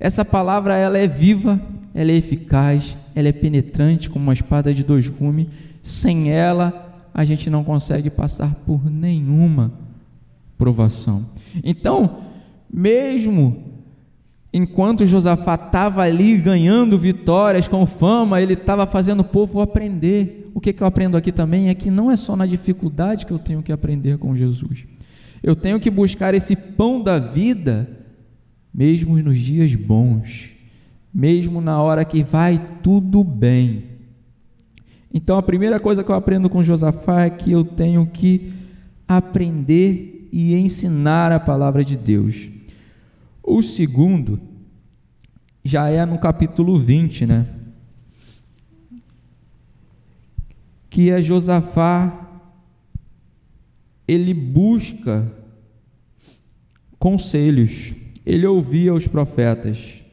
Essa 0.00 0.24
palavra 0.24 0.76
ela 0.76 0.98
é 0.98 1.08
viva, 1.08 1.60
ela 1.94 2.12
é 2.12 2.16
eficaz, 2.16 2.96
ela 3.14 3.28
é 3.28 3.32
penetrante 3.32 4.08
como 4.08 4.24
uma 4.24 4.32
espada 4.32 4.72
de 4.72 4.84
dois 4.84 5.08
gumes. 5.08 5.48
Sem 5.82 6.30
ela, 6.30 7.02
a 7.12 7.24
gente 7.24 7.50
não 7.50 7.64
consegue 7.64 8.10
passar 8.10 8.54
por 8.66 8.88
nenhuma 8.90 9.72
provação. 10.56 11.24
Então, 11.64 12.18
mesmo 12.72 13.64
enquanto 14.52 15.06
Josafá 15.06 15.54
estava 15.54 16.02
ali 16.02 16.36
ganhando 16.36 16.98
vitórias 16.98 17.68
com 17.68 17.86
fama, 17.86 18.40
ele 18.40 18.54
estava 18.54 18.86
fazendo 18.86 19.20
o 19.20 19.24
povo 19.24 19.60
aprender. 19.60 20.50
O 20.54 20.60
que, 20.60 20.72
que 20.72 20.82
eu 20.82 20.86
aprendo 20.86 21.16
aqui 21.16 21.30
também 21.30 21.68
é 21.68 21.74
que 21.74 21.90
não 21.90 22.10
é 22.10 22.16
só 22.16 22.34
na 22.34 22.46
dificuldade 22.46 23.26
que 23.26 23.32
eu 23.32 23.38
tenho 23.38 23.62
que 23.62 23.72
aprender 23.72 24.18
com 24.18 24.34
Jesus. 24.36 24.84
Eu 25.42 25.54
tenho 25.54 25.78
que 25.78 25.90
buscar 25.90 26.34
esse 26.34 26.56
pão 26.56 27.02
da 27.02 27.18
vida, 27.18 27.88
mesmo 28.72 29.16
nos 29.18 29.38
dias 29.38 29.74
bons 29.74 30.58
mesmo 31.12 31.60
na 31.60 31.82
hora 31.82 32.04
que 32.04 32.22
vai 32.22 32.78
tudo 32.82 33.24
bem. 33.24 33.84
Então 35.12 35.36
a 35.36 35.42
primeira 35.42 35.80
coisa 35.80 36.04
que 36.04 36.10
eu 36.10 36.14
aprendo 36.14 36.50
com 36.50 36.62
Josafá 36.62 37.24
é 37.24 37.30
que 37.30 37.50
eu 37.50 37.64
tenho 37.64 38.06
que 38.06 38.52
aprender 39.06 40.28
e 40.30 40.54
ensinar 40.54 41.32
a 41.32 41.40
palavra 41.40 41.84
de 41.84 41.96
Deus. 41.96 42.48
O 43.42 43.62
segundo 43.62 44.40
já 45.64 45.88
é 45.88 46.04
no 46.04 46.18
capítulo 46.18 46.78
20, 46.78 47.26
né? 47.26 47.46
Que 50.90 51.10
é 51.10 51.22
Josafá 51.22 52.26
ele 54.06 54.32
busca 54.32 55.30
conselhos. 56.98 57.92
Ele 58.28 58.46
ouvia 58.46 58.92
os 58.92 59.08
profetas. 59.08 60.04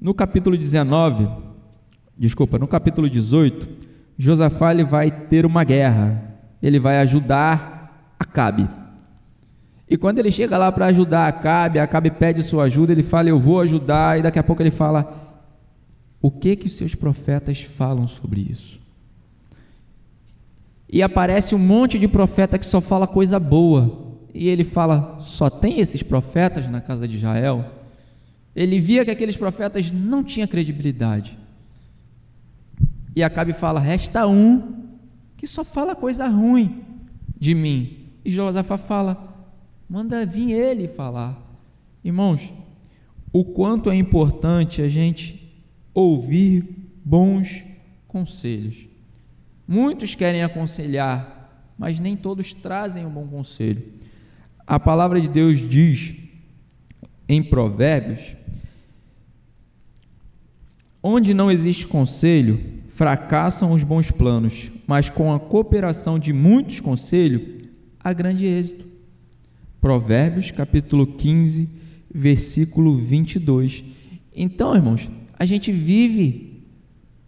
No 0.00 0.12
capítulo 0.12 0.58
19, 0.58 1.28
desculpa, 2.18 2.58
no 2.58 2.66
capítulo 2.66 3.08
18, 3.08 3.68
Josafá 4.18 4.72
ele 4.72 4.82
vai 4.82 5.12
ter 5.12 5.46
uma 5.46 5.62
guerra. 5.62 6.40
Ele 6.60 6.80
vai 6.80 6.98
ajudar 6.98 8.16
Acabe. 8.18 8.68
E 9.88 9.96
quando 9.96 10.18
ele 10.18 10.32
chega 10.32 10.58
lá 10.58 10.72
para 10.72 10.86
ajudar 10.86 11.28
Acabe, 11.28 11.78
Acabe 11.78 12.10
pede 12.10 12.42
sua 12.42 12.64
ajuda, 12.64 12.90
ele 12.90 13.04
fala: 13.04 13.28
Eu 13.28 13.38
vou 13.38 13.60
ajudar, 13.60 14.18
e 14.18 14.22
daqui 14.22 14.40
a 14.40 14.42
pouco 14.42 14.60
ele 14.60 14.72
fala: 14.72 15.38
O 16.20 16.32
que 16.32 16.56
que 16.56 16.66
os 16.66 16.72
seus 16.72 16.96
profetas 16.96 17.62
falam 17.62 18.08
sobre 18.08 18.40
isso? 18.40 18.80
E 20.88 21.00
aparece 21.00 21.54
um 21.54 21.58
monte 21.58 21.96
de 21.96 22.08
profeta 22.08 22.58
que 22.58 22.66
só 22.66 22.80
fala 22.80 23.06
coisa 23.06 23.38
boa. 23.38 24.11
E 24.34 24.48
ele 24.48 24.64
fala: 24.64 25.20
Só 25.20 25.50
tem 25.50 25.80
esses 25.80 26.02
profetas 26.02 26.68
na 26.68 26.80
casa 26.80 27.06
de 27.06 27.16
Israel? 27.16 27.64
Ele 28.54 28.80
via 28.80 29.04
que 29.04 29.10
aqueles 29.10 29.36
profetas 29.36 29.90
não 29.90 30.22
tinham 30.22 30.46
credibilidade. 30.46 31.38
E 33.14 33.22
Acabe 33.22 33.52
fala: 33.52 33.80
Resta 33.80 34.26
um 34.26 34.86
que 35.36 35.46
só 35.46 35.64
fala 35.64 35.94
coisa 35.94 36.26
ruim 36.28 36.82
de 37.38 37.54
mim. 37.54 38.08
E 38.24 38.30
Josafá 38.30 38.78
fala: 38.78 39.46
Manda 39.88 40.24
vir 40.24 40.52
ele 40.52 40.88
falar. 40.88 41.38
Irmãos, 42.04 42.52
o 43.32 43.44
quanto 43.44 43.90
é 43.90 43.94
importante 43.94 44.82
a 44.82 44.88
gente 44.88 45.52
ouvir 45.94 46.64
bons 47.04 47.64
conselhos. 48.08 48.88
Muitos 49.66 50.14
querem 50.14 50.42
aconselhar, 50.42 51.72
mas 51.78 51.98
nem 51.98 52.16
todos 52.16 52.52
trazem 52.52 53.06
um 53.06 53.10
bom 53.10 53.26
conselho. 53.26 53.82
A 54.66 54.78
palavra 54.78 55.20
de 55.20 55.28
Deus 55.28 55.58
diz 55.68 56.14
em 57.28 57.42
Provérbios: 57.42 58.36
onde 61.02 61.34
não 61.34 61.50
existe 61.50 61.86
conselho, 61.86 62.60
fracassam 62.88 63.72
os 63.72 63.82
bons 63.82 64.10
planos, 64.10 64.70
mas 64.86 65.10
com 65.10 65.32
a 65.32 65.40
cooperação 65.40 66.18
de 66.18 66.32
muitos 66.32 66.80
conselhos, 66.80 67.64
há 67.98 68.12
grande 68.12 68.46
êxito. 68.46 68.86
Provérbios 69.80 70.50
capítulo 70.52 71.06
15, 71.06 71.68
versículo 72.14 72.96
22. 72.96 73.82
Então, 74.34 74.74
irmãos, 74.76 75.10
a 75.36 75.44
gente 75.44 75.72
vive 75.72 76.62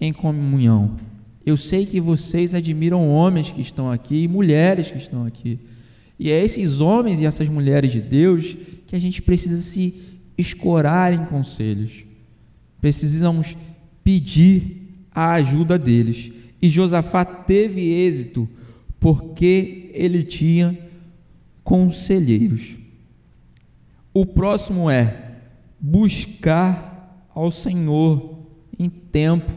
em 0.01 0.13
comunhão. 0.13 0.97
Eu 1.45 1.57
sei 1.57 1.85
que 1.85 2.01
vocês 2.01 2.55
admiram 2.55 3.09
homens 3.11 3.51
que 3.51 3.61
estão 3.61 3.91
aqui 3.91 4.23
e 4.23 4.29
mulheres 4.29 4.91
que 4.91 4.99
estão 4.99 5.27
aqui. 5.27 5.59
E 6.19 6.31
é 6.31 6.45
esses 6.45 6.81
homens 6.81 7.21
e 7.21 7.27
essas 7.27 7.49
mulheres 7.49 7.93
de 7.93 8.01
Deus 8.01 8.57
que 8.87 8.95
a 8.95 8.99
gente 8.99 9.21
precisa 9.21 9.61
se 9.61 9.95
escorar 10.37 11.13
em 11.13 11.25
conselhos. 11.27 12.05
Precisamos 12.81 13.57
pedir 14.03 15.07
a 15.11 15.35
ajuda 15.35 15.79
deles. 15.79 16.31
E 16.61 16.69
Josafá 16.69 17.25
teve 17.25 17.81
êxito 17.81 18.49
porque 19.01 19.91
ele 19.93 20.23
tinha 20.23 20.79
conselheiros. 21.63 22.77
O 24.13 24.25
próximo 24.25 24.89
é 24.89 25.35
buscar 25.81 27.27
ao 27.35 27.51
Senhor 27.51 28.39
em 28.79 28.89
tempo 28.89 29.53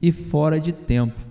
e 0.00 0.10
fora 0.10 0.58
de 0.58 0.72
tempo. 0.72 1.27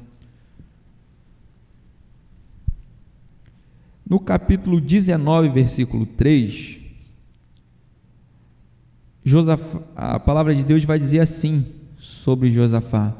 No 4.09 4.21
capítulo 4.21 4.79
19, 4.79 5.49
versículo 5.49 6.05
3, 6.05 6.79
Josafá, 9.21 9.81
a 9.93 10.17
palavra 10.17 10.55
de 10.55 10.63
Deus 10.63 10.85
vai 10.85 10.97
dizer 10.97 11.19
assim 11.19 11.65
sobre 11.97 12.49
Josafá: 12.49 13.13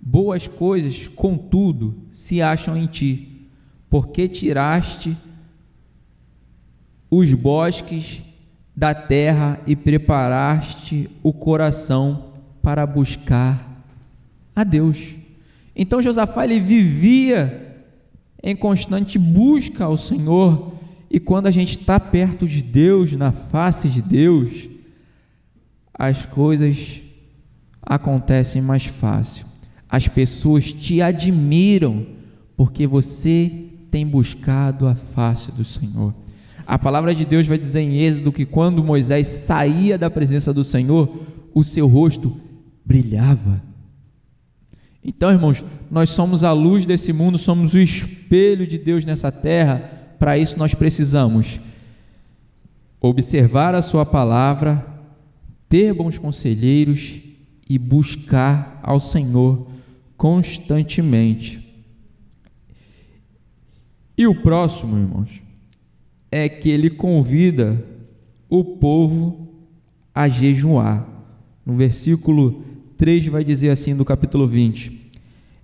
Boas 0.00 0.48
coisas, 0.48 1.06
contudo, 1.06 1.94
se 2.08 2.40
acham 2.40 2.74
em 2.78 2.86
ti, 2.86 3.46
porque 3.90 4.26
tiraste 4.26 5.14
os 7.10 7.34
bosques 7.34 8.22
da 8.74 8.94
terra 8.94 9.60
e 9.66 9.76
preparaste 9.76 11.10
o 11.22 11.34
coração 11.34 12.32
para 12.62 12.86
buscar 12.86 13.84
a 14.56 14.64
Deus. 14.64 15.14
Então 15.76 16.00
Josafá 16.00 16.44
ele 16.44 16.58
vivia 16.58 17.71
em 18.42 18.56
constante 18.56 19.18
busca 19.18 19.84
ao 19.84 19.96
Senhor, 19.96 20.72
e 21.10 21.20
quando 21.20 21.46
a 21.46 21.50
gente 21.50 21.78
está 21.78 22.00
perto 22.00 22.46
de 22.46 22.62
Deus, 22.62 23.12
na 23.12 23.30
face 23.30 23.88
de 23.88 24.02
Deus, 24.02 24.68
as 25.92 26.26
coisas 26.26 27.00
acontecem 27.82 28.62
mais 28.62 28.86
fácil. 28.86 29.46
As 29.88 30.08
pessoas 30.08 30.72
te 30.72 31.02
admiram 31.02 32.06
porque 32.56 32.86
você 32.86 33.52
tem 33.90 34.06
buscado 34.06 34.86
a 34.86 34.94
face 34.94 35.52
do 35.52 35.64
Senhor. 35.64 36.14
A 36.66 36.78
palavra 36.78 37.14
de 37.14 37.24
Deus 37.24 37.46
vai 37.46 37.58
dizer 37.58 37.80
em 37.80 37.98
Êxodo 37.98 38.32
que 38.32 38.46
quando 38.46 38.82
Moisés 38.82 39.26
saía 39.26 39.98
da 39.98 40.08
presença 40.08 40.52
do 40.52 40.64
Senhor, 40.64 41.14
o 41.52 41.62
seu 41.62 41.86
rosto 41.86 42.34
brilhava. 42.84 43.62
Então, 45.04 45.30
irmãos, 45.30 45.64
nós 45.90 46.10
somos 46.10 46.44
a 46.44 46.52
luz 46.52 46.86
desse 46.86 47.12
mundo, 47.12 47.36
somos 47.36 47.74
o 47.74 47.80
espelho 47.80 48.66
de 48.66 48.78
Deus 48.78 49.04
nessa 49.04 49.32
terra. 49.32 49.78
Para 50.18 50.38
isso, 50.38 50.58
nós 50.58 50.74
precisamos 50.74 51.58
observar 53.00 53.74
a 53.74 53.82
Sua 53.82 54.06
palavra, 54.06 54.86
ter 55.68 55.92
bons 55.92 56.18
conselheiros 56.18 57.20
e 57.68 57.78
buscar 57.78 58.78
ao 58.82 59.00
Senhor 59.00 59.66
constantemente. 60.16 61.60
E 64.16 64.26
o 64.26 64.40
próximo, 64.40 64.96
irmãos, 64.96 65.42
é 66.30 66.48
que 66.48 66.68
ele 66.68 66.90
convida 66.90 67.84
o 68.48 68.62
povo 68.62 69.48
a 70.14 70.28
jejuar. 70.28 71.08
No 71.64 71.74
versículo 71.74 72.62
3 73.02 73.26
vai 73.26 73.42
dizer 73.42 73.70
assim 73.70 73.96
do 73.96 74.04
capítulo 74.04 74.46
20: 74.46 75.10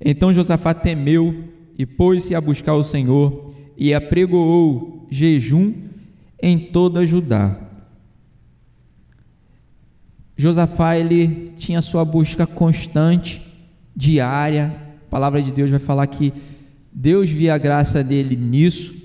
Então 0.05 0.35
Josafá 0.35 0.75
temeu 0.75 1.45
e 1.79 1.87
pôs-se 1.87 2.35
a 2.35 2.41
buscar 2.41 2.75
o 2.75 2.83
Senhor 2.83 3.55
e 3.77 3.95
apregoou 3.95 5.07
jejum 5.09 5.73
em 6.43 6.59
toda 6.59 7.07
Judá. 7.07 7.57
Josafá 10.37 10.99
ele 10.99 11.53
tinha 11.57 11.81
sua 11.81 12.05
busca 12.05 12.45
constante, 12.45 13.41
diária. 13.95 14.75
A 15.07 15.09
palavra 15.09 15.41
de 15.41 15.53
Deus 15.53 15.71
vai 15.71 15.79
falar 15.79 16.09
que 16.09 16.33
Deus 16.93 17.31
via 17.31 17.55
a 17.55 17.59
graça 17.59 18.03
dele 18.03 18.35
nisso 18.35 18.99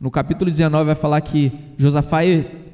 no 0.00 0.10
capítulo 0.10 0.50
19 0.50 0.86
vai 0.86 0.94
falar 0.96 1.20
que 1.20 1.52
Josafá 1.78 2.24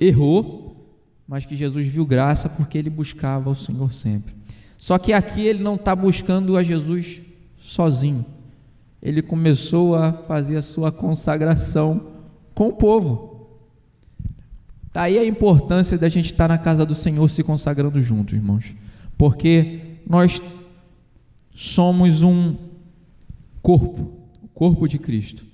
errou, 0.01 0.91
mas 1.29 1.45
que 1.45 1.55
Jesus 1.55 1.87
viu 1.87 2.07
graça 2.07 2.49
porque 2.49 2.79
ele 2.79 2.89
buscava 2.89 3.51
o 3.51 3.55
Senhor 3.55 3.93
sempre. 3.93 4.40
Só 4.81 4.97
que 4.97 5.13
aqui 5.13 5.43
ele 5.43 5.63
não 5.63 5.75
está 5.75 5.95
buscando 5.95 6.57
a 6.57 6.63
Jesus 6.63 7.21
sozinho. 7.59 8.25
Ele 9.03 9.21
começou 9.21 9.95
a 9.95 10.11
fazer 10.11 10.57
a 10.57 10.63
sua 10.63 10.91
consagração 10.91 12.07
com 12.55 12.69
o 12.69 12.73
povo. 12.73 13.47
Daí 14.91 15.19
a 15.19 15.27
importância 15.27 15.99
da 15.99 16.09
gente 16.09 16.33
estar 16.33 16.49
na 16.49 16.57
casa 16.57 16.87
do 16.87 16.95
Senhor 16.95 17.29
se 17.29 17.43
consagrando 17.43 18.01
juntos, 18.01 18.33
irmãos. 18.33 18.75
Porque 19.19 19.81
nós 20.09 20.41
somos 21.55 22.23
um 22.23 22.57
corpo, 23.61 24.11
o 24.43 24.49
corpo 24.49 24.89
de 24.89 24.99
Cristo. 24.99 25.45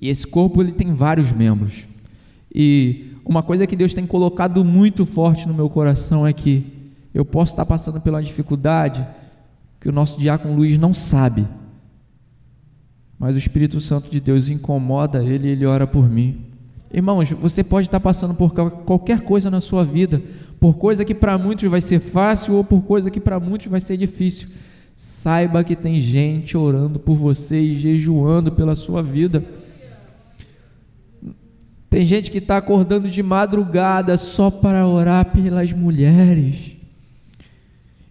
E 0.00 0.08
esse 0.08 0.24
corpo 0.24 0.62
ele 0.62 0.70
tem 0.70 0.94
vários 0.94 1.32
membros. 1.32 1.88
E 2.54 3.16
uma 3.24 3.42
coisa 3.42 3.66
que 3.66 3.74
Deus 3.74 3.92
tem 3.92 4.06
colocado 4.06 4.64
muito 4.64 5.04
forte 5.04 5.48
no 5.48 5.54
meu 5.54 5.68
coração 5.68 6.24
é 6.24 6.32
que 6.32 6.75
eu 7.16 7.24
posso 7.24 7.52
estar 7.52 7.64
passando 7.64 7.98
pela 7.98 8.22
dificuldade 8.22 9.06
que 9.80 9.88
o 9.88 9.92
nosso 9.92 10.20
diácono 10.20 10.54
Luiz 10.54 10.76
não 10.76 10.92
sabe. 10.92 11.48
Mas 13.18 13.34
o 13.34 13.38
Espírito 13.38 13.80
Santo 13.80 14.10
de 14.10 14.20
Deus 14.20 14.50
incomoda 14.50 15.24
ele 15.24 15.48
e 15.48 15.50
ele 15.52 15.64
ora 15.64 15.86
por 15.86 16.10
mim. 16.10 16.44
Irmãos, 16.92 17.30
você 17.30 17.64
pode 17.64 17.86
estar 17.88 18.00
passando 18.00 18.34
por 18.34 18.52
qualquer 18.52 19.20
coisa 19.20 19.50
na 19.50 19.62
sua 19.62 19.82
vida, 19.82 20.22
por 20.60 20.76
coisa 20.76 21.06
que 21.06 21.14
para 21.14 21.38
muitos 21.38 21.70
vai 21.70 21.80
ser 21.80 22.00
fácil 22.00 22.52
ou 22.52 22.62
por 22.62 22.82
coisa 22.82 23.10
que 23.10 23.18
para 23.18 23.40
muitos 23.40 23.68
vai 23.68 23.80
ser 23.80 23.96
difícil. 23.96 24.50
Saiba 24.94 25.64
que 25.64 25.74
tem 25.74 25.98
gente 26.02 26.54
orando 26.54 26.98
por 26.98 27.16
você 27.16 27.58
e 27.58 27.78
jejuando 27.78 28.52
pela 28.52 28.74
sua 28.74 29.02
vida. 29.02 29.42
Tem 31.88 32.04
gente 32.04 32.30
que 32.30 32.38
está 32.38 32.58
acordando 32.58 33.08
de 33.08 33.22
madrugada 33.22 34.18
só 34.18 34.50
para 34.50 34.86
orar 34.86 35.32
pelas 35.32 35.72
mulheres. 35.72 36.75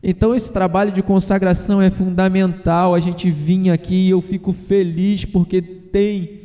Então, 0.08 0.36
esse 0.36 0.54
trabalho 0.54 0.92
de 0.92 1.02
consagração 1.02 1.82
é 1.82 1.90
fundamental. 1.90 2.94
A 2.94 3.00
gente 3.00 3.32
vinha 3.32 3.74
aqui 3.74 4.06
e 4.06 4.12
eu 4.12 4.22
fico 4.22 4.54
feliz 4.54 5.26
porque 5.26 5.60
tem 5.64 6.42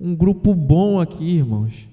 um 0.00 0.14
grupo 0.14 0.54
bom 0.54 0.98
aqui, 0.98 1.36
irmãos. 1.36 1.86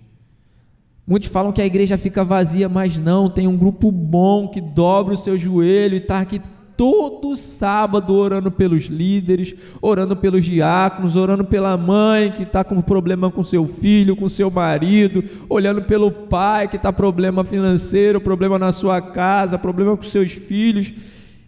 Muitos 1.06 1.28
falam 1.28 1.52
que 1.52 1.62
a 1.62 1.66
igreja 1.66 1.98
fica 1.98 2.24
vazia, 2.24 2.70
mas 2.70 2.98
não, 2.98 3.30
tem 3.30 3.46
um 3.46 3.58
grupo 3.58 3.92
bom 3.92 4.48
que 4.48 4.62
dobra 4.62 5.14
o 5.14 5.18
seu 5.18 5.38
joelho 5.38 5.96
e 5.96 5.98
está 5.98 6.22
aqui 6.22 6.42
todo 6.82 7.36
sábado 7.36 8.12
orando 8.16 8.50
pelos 8.50 8.86
líderes, 8.86 9.54
orando 9.80 10.16
pelos 10.16 10.44
diáconos, 10.44 11.16
orando 11.16 11.46
pela 11.46 11.78
mãe 11.78 12.32
que 12.32 12.42
está 12.42 12.64
com 12.64 12.82
problema 12.82 13.30
com 13.30 13.44
seu 13.44 13.68
filho, 13.68 14.16
com 14.16 14.28
seu 14.28 14.50
marido, 14.50 15.24
olhando 15.48 15.84
pelo 15.84 16.10
pai 16.10 16.68
que 16.68 16.78
está 16.78 16.92
problema 16.92 17.46
financeiro, 17.46 18.20
problema 18.20 18.58
na 18.58 18.72
sua 18.72 19.00
casa, 19.00 19.60
problema 19.60 19.96
com 19.96 20.02
seus 20.02 20.32
filhos. 20.32 20.92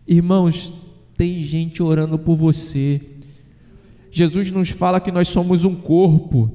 Irmãos, 0.07 0.71
tem 1.17 1.43
gente 1.43 1.81
orando 1.81 2.19
por 2.19 2.35
você. 2.35 3.01
Jesus 4.11 4.51
nos 4.51 4.69
fala 4.69 4.99
que 4.99 5.11
nós 5.11 5.29
somos 5.29 5.65
um 5.65 5.73
corpo. 5.73 6.51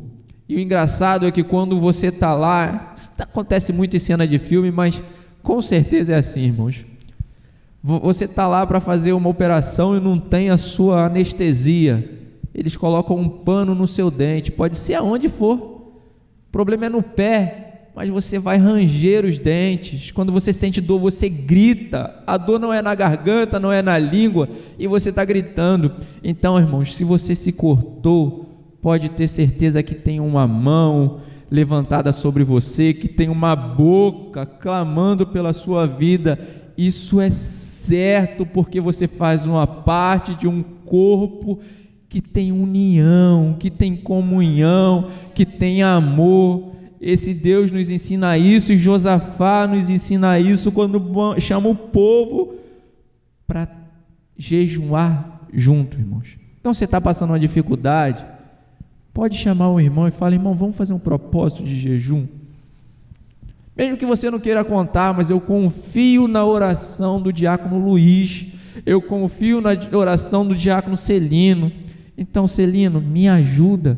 E 0.48 0.54
o 0.54 0.60
engraçado 0.60 1.26
é 1.26 1.32
que 1.32 1.42
quando 1.42 1.80
você 1.80 2.06
está 2.06 2.32
lá, 2.32 2.94
acontece 3.18 3.72
muito 3.72 3.96
em 3.96 3.98
cena 3.98 4.24
de 4.24 4.38
filme, 4.38 4.70
mas 4.70 5.02
com 5.42 5.60
certeza 5.60 6.12
é 6.12 6.16
assim, 6.18 6.42
irmãos. 6.42 6.86
Você 7.82 8.24
está 8.24 8.46
lá 8.46 8.66
para 8.66 8.80
fazer 8.80 9.12
uma 9.12 9.28
operação 9.28 9.96
e 9.96 10.00
não 10.00 10.18
tem 10.18 10.50
a 10.50 10.58
sua 10.58 11.06
anestesia. 11.06 12.18
Eles 12.52 12.76
colocam 12.76 13.16
um 13.16 13.28
pano 13.28 13.74
no 13.74 13.86
seu 13.86 14.10
dente, 14.10 14.50
pode 14.50 14.76
ser 14.76 14.94
aonde 14.94 15.28
for. 15.28 15.56
O 15.56 16.50
problema 16.50 16.86
é 16.86 16.88
no 16.88 17.02
pé, 17.02 17.90
mas 17.94 18.08
você 18.08 18.38
vai 18.38 18.56
ranger 18.56 19.24
os 19.24 19.38
dentes. 19.38 20.10
Quando 20.10 20.32
você 20.32 20.52
sente 20.52 20.80
dor, 20.80 20.98
você 20.98 21.28
grita. 21.28 22.22
A 22.26 22.36
dor 22.36 22.58
não 22.58 22.72
é 22.72 22.82
na 22.82 22.94
garganta, 22.94 23.60
não 23.60 23.70
é 23.70 23.80
na 23.80 23.96
língua, 23.96 24.48
e 24.78 24.86
você 24.88 25.10
está 25.10 25.24
gritando. 25.24 25.92
Então, 26.22 26.58
irmãos, 26.58 26.96
se 26.96 27.04
você 27.04 27.34
se 27.34 27.52
cortou, 27.52 28.46
pode 28.82 29.08
ter 29.10 29.28
certeza 29.28 29.82
que 29.82 29.94
tem 29.94 30.18
uma 30.20 30.46
mão 30.46 31.20
levantada 31.50 32.12
sobre 32.12 32.42
você, 32.42 32.92
que 32.92 33.08
tem 33.08 33.28
uma 33.28 33.54
boca 33.54 34.44
clamando 34.44 35.26
pela 35.26 35.52
sua 35.52 35.86
vida. 35.86 36.38
Isso 36.76 37.20
é 37.20 37.30
certo, 37.88 38.44
porque 38.44 38.80
você 38.80 39.08
faz 39.08 39.46
uma 39.46 39.66
parte 39.66 40.34
de 40.34 40.46
um 40.46 40.62
corpo 40.62 41.58
que 42.08 42.20
tem 42.20 42.52
união, 42.52 43.56
que 43.58 43.70
tem 43.70 43.96
comunhão, 43.96 45.08
que 45.34 45.44
tem 45.44 45.82
amor. 45.82 46.72
Esse 47.00 47.32
Deus 47.32 47.70
nos 47.70 47.90
ensina 47.90 48.36
isso, 48.36 48.72
e 48.72 48.78
Josafá 48.78 49.66
nos 49.66 49.88
ensina 49.88 50.38
isso 50.38 50.72
quando 50.72 51.00
chama 51.38 51.68
o 51.68 51.74
povo 51.74 52.54
para 53.46 53.68
jejuar 54.36 55.42
junto, 55.52 55.98
irmãos. 55.98 56.36
Então 56.60 56.74
você 56.74 56.84
está 56.84 57.00
passando 57.00 57.30
uma 57.30 57.38
dificuldade, 57.38 58.24
pode 59.14 59.36
chamar 59.36 59.70
o 59.70 59.80
irmão 59.80 60.08
e 60.08 60.10
falar: 60.10 60.32
irmão, 60.32 60.54
vamos 60.54 60.76
fazer 60.76 60.92
um 60.92 60.98
propósito 60.98 61.62
de 61.62 61.74
jejum. 61.74 62.26
Mesmo 63.78 63.96
que 63.96 64.04
você 64.04 64.28
não 64.28 64.40
queira 64.40 64.64
contar, 64.64 65.14
mas 65.14 65.30
eu 65.30 65.40
confio 65.40 66.26
na 66.26 66.44
oração 66.44 67.22
do 67.22 67.32
diácono 67.32 67.78
Luiz, 67.78 68.46
eu 68.84 69.00
confio 69.00 69.60
na 69.60 69.70
oração 69.96 70.44
do 70.44 70.56
diácono 70.56 70.96
Celino. 70.96 71.70
Então, 72.16 72.48
Celino, 72.48 73.00
me 73.00 73.28
ajuda, 73.28 73.96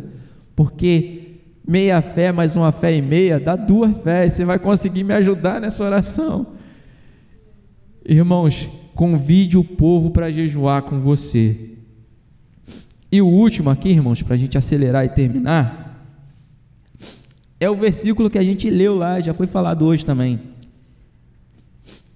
porque 0.55 1.39
meia 1.67 2.03
fé 2.03 2.31
mais 2.31 2.57
uma 2.57 2.71
fé 2.71 2.95
e 2.95 3.01
meia 3.01 3.41
dá 3.41 3.57
duas 3.57 3.97
fés. 4.03 4.35
Você 4.35 4.45
vai 4.45 4.59
conseguir 4.59 5.03
me 5.03 5.15
ajudar 5.15 5.59
nessa 5.63 5.83
oração. 5.83 6.49
Irmãos, 8.05 8.69
convide 8.95 9.57
o 9.57 9.65
povo 9.65 10.11
para 10.11 10.31
jejuar 10.31 10.83
com 10.83 11.01
você. 11.01 11.71
E 13.11 13.23
o 13.23 13.27
último 13.27 13.71
aqui, 13.71 13.89
irmãos, 13.89 14.23
para 14.23 14.35
a 14.35 14.39
gente 14.39 14.59
acelerar 14.59 15.07
e 15.07 15.09
terminar 15.09 15.90
é 17.61 17.69
o 17.69 17.77
versículo 17.77 18.31
que 18.31 18.39
a 18.39 18.43
gente 18.43 18.71
leu 18.71 18.97
lá, 18.97 19.21
já 19.21 19.35
foi 19.35 19.47
falado 19.47 19.85
hoje 19.85 20.05
também. 20.05 20.41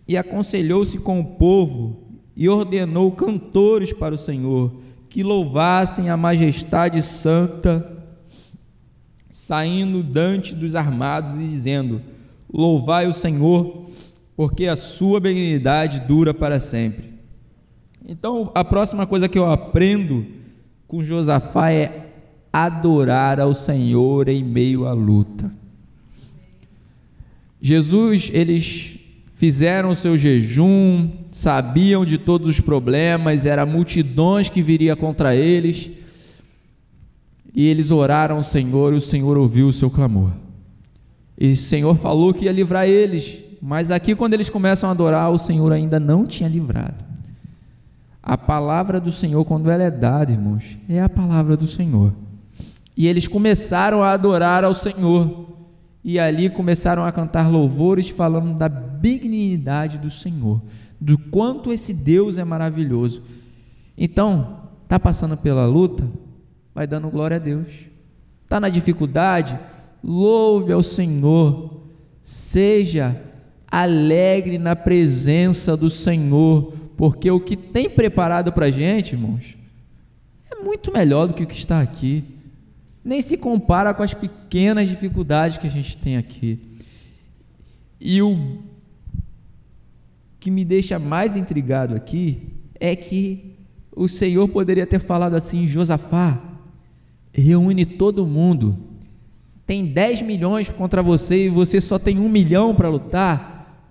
E 0.09 0.17
aconselhou-se 0.17 0.99
com 0.99 1.21
o 1.21 1.25
povo 1.25 2.03
e 2.35 2.49
ordenou 2.49 3.13
cantores 3.13 3.93
para 3.93 4.15
o 4.15 4.19
Senhor 4.19 4.83
que 5.15 5.23
louvassem 5.23 6.11
a 6.11 6.17
majestade 6.17 7.01
santa, 7.01 8.03
saindo 9.31 10.03
dante 10.03 10.57
dos 10.57 10.75
armados 10.75 11.37
e 11.37 11.47
dizendo: 11.47 12.03
Louvai 12.53 13.07
o 13.07 13.13
Senhor, 13.13 13.85
porque 14.35 14.67
a 14.67 14.75
sua 14.75 15.21
benignidade 15.21 16.01
dura 16.01 16.35
para 16.35 16.59
sempre. 16.59 17.15
Então, 18.05 18.51
a 18.57 18.65
próxima 18.65 19.07
coisa 19.07 19.29
que 19.29 19.39
eu 19.39 19.49
aprendo 19.49 20.27
com 20.89 21.05
Josafá 21.05 21.71
é 21.71 22.04
adorar 22.55 23.41
ao 23.41 23.53
Senhor 23.53 24.29
em 24.29 24.45
meio 24.45 24.87
à 24.87 24.93
luta. 24.93 25.51
Jesus, 27.61 28.31
eles 28.33 28.97
fizeram 29.33 29.91
o 29.91 29.97
seu 29.97 30.17
jejum, 30.17 31.11
sabiam 31.33 32.05
de 32.05 32.17
todos 32.17 32.49
os 32.49 32.61
problemas, 32.61 33.45
era 33.45 33.67
multidões 33.67 34.49
que 34.49 34.63
viria 34.63 34.95
contra 34.95 35.35
eles, 35.35 35.91
e 37.53 37.67
eles 37.67 37.91
oraram 37.91 38.37
ao 38.37 38.45
Senhor 38.45 38.93
e 38.93 38.99
o 38.99 39.01
Senhor 39.01 39.37
ouviu 39.37 39.67
o 39.67 39.73
seu 39.73 39.91
clamor. 39.91 40.31
E 41.37 41.51
o 41.51 41.57
Senhor 41.57 41.97
falou 41.97 42.33
que 42.33 42.45
ia 42.45 42.53
livrar 42.53 42.87
eles, 42.87 43.41
mas 43.61 43.91
aqui 43.91 44.15
quando 44.15 44.35
eles 44.35 44.49
começam 44.49 44.89
a 44.89 44.93
adorar, 44.93 45.33
o 45.33 45.41
Senhor 45.41 45.73
ainda 45.73 45.99
não 45.99 46.25
tinha 46.25 46.49
livrado. 46.49 47.05
A 48.23 48.39
palavra 48.39 49.01
do 49.01 49.11
Senhor, 49.11 49.45
quando 49.45 49.69
ela 49.69 49.83
é 49.83 49.91
dada, 49.91 50.31
irmãos, 50.31 50.79
é 50.89 51.03
a 51.03 51.09
palavra 51.09 51.57
do 51.57 51.67
Senhor. 51.67 52.13
E 52.97 53.07
eles 53.07 53.27
começaram 53.27 54.03
a 54.03 54.13
adorar 54.13 54.65
ao 54.65 54.75
Senhor. 54.75 55.49
E 56.03 56.19
ali 56.19 56.51
começaram 56.51 57.05
a 57.05 57.11
cantar 57.11 57.51
louvores 57.51 58.11
falando 58.11 58.57
da 58.57 58.69
benignidade 58.69 59.99
do 59.99 60.11
Senhor, 60.11 60.61
do 61.01 61.17
quanto 61.17 61.73
esse 61.73 61.95
Deus 61.95 62.37
é 62.37 62.45
maravilhoso. 62.45 63.23
Então, 63.97 64.69
tá 64.87 65.01
passando 65.01 65.37
pela 65.37 65.67
luta, 65.67 66.07
vai 66.75 66.87
dando 66.87 67.11
glória 67.11 67.37
a 67.37 67.41
Deus. 67.41 67.87
Tá 68.47 68.61
na 68.61 68.69
dificuldade, 68.69 69.59
louve 70.03 70.73
ao 70.73 70.83
Senhor. 70.83 71.83
Seja 72.23 73.19
alegre 73.67 74.59
na 74.59 74.77
presença 74.77 75.77
do 75.77 75.89
Senhor, 75.89 76.75
porque 76.97 77.31
o 77.31 77.41
que 77.41 77.57
tem 77.57 77.89
preparado 77.89 78.53
para 78.53 78.67
a 78.67 78.71
gente, 78.71 79.15
irmãos, 79.15 79.57
é 80.51 80.63
muito 80.63 80.93
melhor 80.93 81.27
do 81.27 81.35
que 81.35 81.43
o 81.43 81.47
que 81.47 81.57
está 81.57 81.81
aqui 81.81 82.34
nem 83.05 83.21
se 83.21 83.37
compara 83.37 83.93
com 83.93 84.03
as 84.03 84.15
pequenas 84.15 84.89
dificuldades 84.89 85.59
que 85.59 85.67
a 85.67 85.71
gente 85.71 85.97
tem 85.99 86.17
aqui. 86.17 86.59
E 88.01 88.23
o 88.23 88.59
que 90.41 90.51
me 90.51 90.65
deixa 90.65 90.99
mais 90.99 91.37
intrigado 91.37 91.95
aqui 91.95 92.55
é 92.81 92.97
que 92.97 93.57
o 93.95 94.09
Senhor 94.09 94.49
poderia 94.49 94.87
ter 94.87 94.99
falado 94.99 95.35
assim: 95.35 95.67
Josafá, 95.67 96.43
reúne 97.33 97.85
todo 97.85 98.27
mundo, 98.27 98.79
tem 99.67 99.87
10 99.87 100.23
milhões 100.23 100.69
contra 100.69 101.03
você 101.03 101.47
e 101.47 101.51
você 101.51 101.81
só 101.81 101.99
tem 101.99 102.19
um 102.19 102.29
milhão 102.29 102.75
para 102.75 102.89
lutar, 102.89 103.83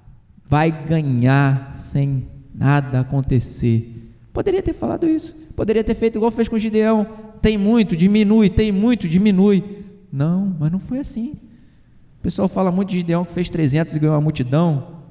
vai 0.48 0.72
ganhar 0.72 1.74
sem 1.74 2.28
nada 2.54 3.00
acontecer. 3.00 3.93
Poderia 4.34 4.64
ter 4.64 4.74
falado 4.74 5.08
isso, 5.08 5.36
poderia 5.56 5.84
ter 5.84 5.94
feito 5.94 6.18
igual 6.18 6.32
fez 6.32 6.50
com 6.50 6.58
Gideão: 6.58 7.08
tem 7.40 7.56
muito, 7.56 7.96
diminui, 7.96 8.50
tem 8.50 8.72
muito, 8.72 9.08
diminui. 9.08 9.64
Não, 10.12 10.56
mas 10.60 10.72
não 10.72 10.80
foi 10.80 11.00
assim. 11.00 11.34
O 12.20 12.24
pessoal 12.24 12.48
fala 12.48 12.72
muito 12.72 12.90
de 12.90 12.98
Gideão 12.98 13.24
que 13.24 13.32
fez 13.32 13.50
300 13.50 13.96
e 13.96 14.00
ganhou 14.00 14.16
uma 14.16 14.22
multidão. 14.22 15.02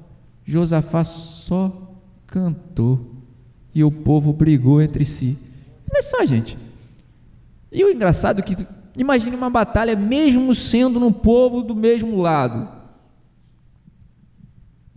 Josafá 0.43 1.05
só 1.05 1.95
cantou 2.27 3.15
e 3.73 3.83
o 3.83 3.91
povo 3.91 4.33
brigou 4.33 4.81
entre 4.81 5.05
si. 5.05 5.37
Olha 5.89 6.01
só, 6.01 6.25
gente. 6.25 6.57
E 7.71 7.83
o 7.83 7.89
engraçado 7.89 8.39
é 8.39 8.41
que, 8.41 8.55
imagine 8.97 9.35
uma 9.35 9.49
batalha, 9.49 9.95
mesmo 9.95 10.53
sendo 10.53 10.99
no 10.99 11.11
povo 11.11 11.61
do 11.61 11.75
mesmo 11.75 12.19
lado. 12.19 12.67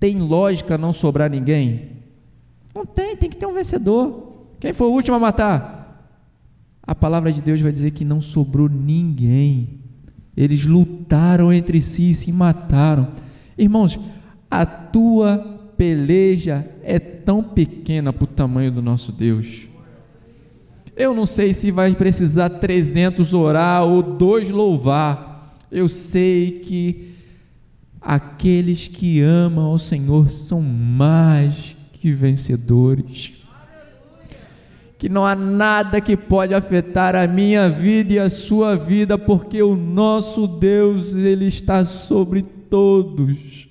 Tem 0.00 0.18
lógica 0.18 0.76
não 0.76 0.92
sobrar 0.92 1.30
ninguém? 1.30 1.95
Não 2.76 2.86
tem, 2.86 3.16
tem 3.16 3.30
que 3.30 3.36
ter 3.36 3.46
um 3.46 3.54
vencedor. 3.54 4.44
Quem 4.60 4.72
foi 4.72 4.86
o 4.86 4.92
último 4.92 5.16
a 5.16 5.20
matar? 5.20 5.76
a 6.86 6.94
palavra 6.94 7.32
de 7.32 7.42
Deus 7.42 7.60
vai 7.60 7.72
dizer 7.72 7.90
que 7.90 8.04
não 8.04 8.20
sobrou 8.20 8.68
ninguém. 8.68 9.80
Eles 10.36 10.64
lutaram 10.64 11.52
entre 11.52 11.82
si 11.82 12.10
e 12.10 12.14
se 12.14 12.30
mataram. 12.30 13.08
Irmãos, 13.58 13.98
a 14.48 14.64
tua 14.64 15.38
peleja 15.76 16.64
é 16.82 16.98
tão 16.98 17.42
pequena 17.42 18.12
para 18.12 18.24
o 18.24 18.28
tamanho 18.28 18.70
do 18.70 18.80
nosso 18.80 19.10
Deus. 19.10 19.66
Eu 20.94 21.12
não 21.12 21.26
sei 21.26 21.52
se 21.52 21.70
vai 21.70 21.94
precisar 21.94 22.50
300 22.50 23.34
orar 23.34 23.84
ou 23.84 24.02
dois 24.02 24.48
louvar. 24.48 25.56
Eu 25.70 25.88
sei 25.88 26.60
que 26.60 27.14
aqueles 28.00 28.86
que 28.86 29.20
amam 29.20 29.64
ao 29.64 29.78
Senhor 29.78 30.30
são 30.30 30.62
mais 30.62 31.75
que 31.96 32.12
vencedores 32.12 33.46
que 34.98 35.08
não 35.08 35.26
há 35.26 35.34
nada 35.34 36.00
que 36.00 36.16
pode 36.16 36.54
afetar 36.54 37.14
a 37.14 37.26
minha 37.26 37.68
vida 37.68 38.14
e 38.14 38.18
a 38.18 38.30
sua 38.30 38.74
vida, 38.74 39.18
porque 39.18 39.62
o 39.62 39.76
nosso 39.76 40.46
Deus, 40.46 41.14
ele 41.14 41.46
está 41.46 41.84
sobre 41.84 42.42
todos. 42.42 43.68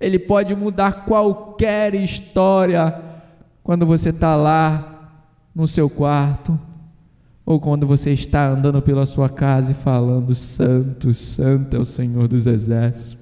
Ele 0.00 0.18
pode 0.18 0.54
mudar 0.54 1.04
qualquer 1.04 1.94
história, 1.94 2.94
quando 3.62 3.84
você 3.84 4.10
está 4.10 4.36
lá 4.36 5.10
no 5.54 5.66
seu 5.66 5.90
quarto, 5.90 6.58
ou 7.44 7.58
quando 7.58 7.86
você 7.86 8.10
está 8.12 8.48
andando 8.48 8.80
pela 8.82 9.04
sua 9.04 9.28
casa 9.28 9.72
e 9.72 9.74
falando: 9.74 10.34
Santo, 10.34 11.12
Santo 11.12 11.76
é 11.76 11.80
o 11.80 11.84
Senhor 11.84 12.28
dos 12.28 12.46
Exércitos. 12.46 13.16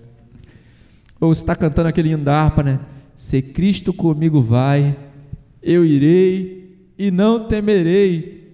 Ou 1.21 1.35
você 1.35 1.43
está 1.43 1.57
cantando 1.57 1.89
aquele 1.89 2.13
harpa, 2.29 2.63
né? 2.63 2.81
Se 3.15 3.41
Cristo 3.41 3.93
comigo 3.93 4.43
vai, 4.43 4.97
eu 5.63 5.85
irei 5.85 6.77
e 6.99 7.11
não 7.11 7.47
temerei, 7.47 8.53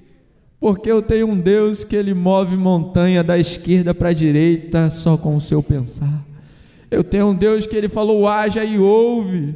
porque 0.59 0.90
eu 0.90 1.01
tenho 1.01 1.29
um 1.29 1.38
Deus 1.38 1.85
que 1.85 1.96
ele 1.96 2.14
move 2.14 2.57
montanha 2.57 3.25
da 3.25 3.38
esquerda 3.38 3.94
para 3.94 4.11
a 4.11 4.12
direita 4.12 4.90
só 4.90 5.16
com 5.16 5.35
o 5.35 5.40
seu 5.40 5.62
pensar. 5.62 6.25
Eu 6.90 7.03
tenho 7.05 7.29
um 7.29 7.35
Deus 7.35 7.66
que 7.66 7.77
ele 7.77 7.88
falou: 7.88 8.29
haja 8.29 8.64
e 8.64 8.79
ouve. 8.79 9.55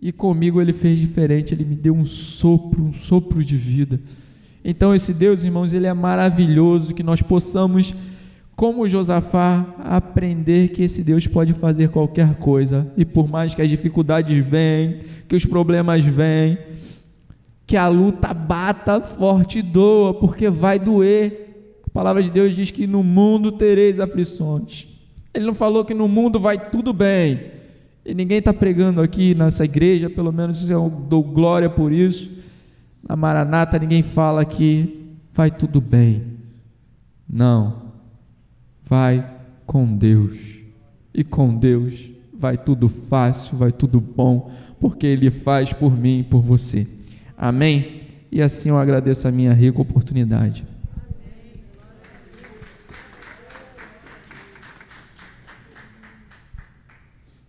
E 0.00 0.10
comigo 0.10 0.60
ele 0.60 0.72
fez 0.72 0.98
diferente, 0.98 1.54
ele 1.54 1.64
me 1.64 1.76
deu 1.76 1.94
um 1.94 2.04
sopro, 2.04 2.82
um 2.82 2.92
sopro 2.92 3.44
de 3.44 3.56
vida. 3.56 4.00
Então, 4.64 4.92
esse 4.92 5.14
Deus, 5.14 5.44
irmãos, 5.44 5.72
ele 5.72 5.86
é 5.86 5.94
maravilhoso, 5.94 6.92
que 6.92 7.04
nós 7.04 7.22
possamos, 7.22 7.94
como 8.54 8.86
Josafá, 8.86 9.74
aprender 9.78 10.68
que 10.68 10.82
esse 10.82 11.02
Deus 11.02 11.26
pode 11.26 11.52
fazer 11.52 11.88
qualquer 11.88 12.36
coisa, 12.36 12.90
e 12.96 13.04
por 13.04 13.28
mais 13.28 13.54
que 13.54 13.62
as 13.62 13.68
dificuldades 13.68 14.36
venham, 14.44 15.00
que 15.26 15.34
os 15.34 15.44
problemas 15.44 16.04
venham, 16.04 16.58
que 17.66 17.76
a 17.76 17.88
luta 17.88 18.32
bata 18.34 19.00
forte 19.00 19.60
e 19.60 19.62
doa, 19.62 20.14
porque 20.14 20.50
vai 20.50 20.78
doer. 20.78 21.80
A 21.86 21.90
palavra 21.90 22.22
de 22.22 22.30
Deus 22.30 22.54
diz 22.54 22.70
que 22.70 22.86
no 22.86 23.02
mundo 23.02 23.52
tereis 23.52 23.98
aflições. 23.98 24.86
Ele 25.32 25.46
não 25.46 25.54
falou 25.54 25.84
que 25.84 25.94
no 25.94 26.06
mundo 26.06 26.38
vai 26.38 26.70
tudo 26.70 26.92
bem. 26.92 27.52
E 28.04 28.14
ninguém 28.14 28.38
está 28.38 28.52
pregando 28.52 29.00
aqui 29.00 29.34
nessa 29.34 29.64
igreja, 29.64 30.10
pelo 30.10 30.32
menos 30.32 30.68
eu 30.68 30.90
dou 30.90 31.22
glória 31.22 31.70
por 31.70 31.92
isso 31.92 32.42
na 33.06 33.16
Maranata 33.16 33.78
ninguém 33.78 34.02
fala 34.02 34.44
que 34.44 35.16
vai 35.34 35.50
tudo 35.50 35.80
bem. 35.80 36.22
Não. 37.28 37.81
Vai 38.92 39.26
com 39.64 39.96
Deus. 39.96 40.38
E 41.14 41.24
com 41.24 41.56
Deus 41.56 42.10
vai 42.38 42.58
tudo 42.58 42.90
fácil, 42.90 43.56
vai 43.56 43.72
tudo 43.72 43.98
bom, 43.98 44.50
porque 44.78 45.06
Ele 45.06 45.30
faz 45.30 45.72
por 45.72 45.98
mim 45.98 46.18
e 46.18 46.22
por 46.22 46.42
você. 46.42 46.86
Amém? 47.34 48.02
E 48.30 48.42
assim 48.42 48.68
eu 48.68 48.76
agradeço 48.76 49.26
a 49.26 49.30
minha 49.30 49.54
rica 49.54 49.80
oportunidade. 49.80 50.66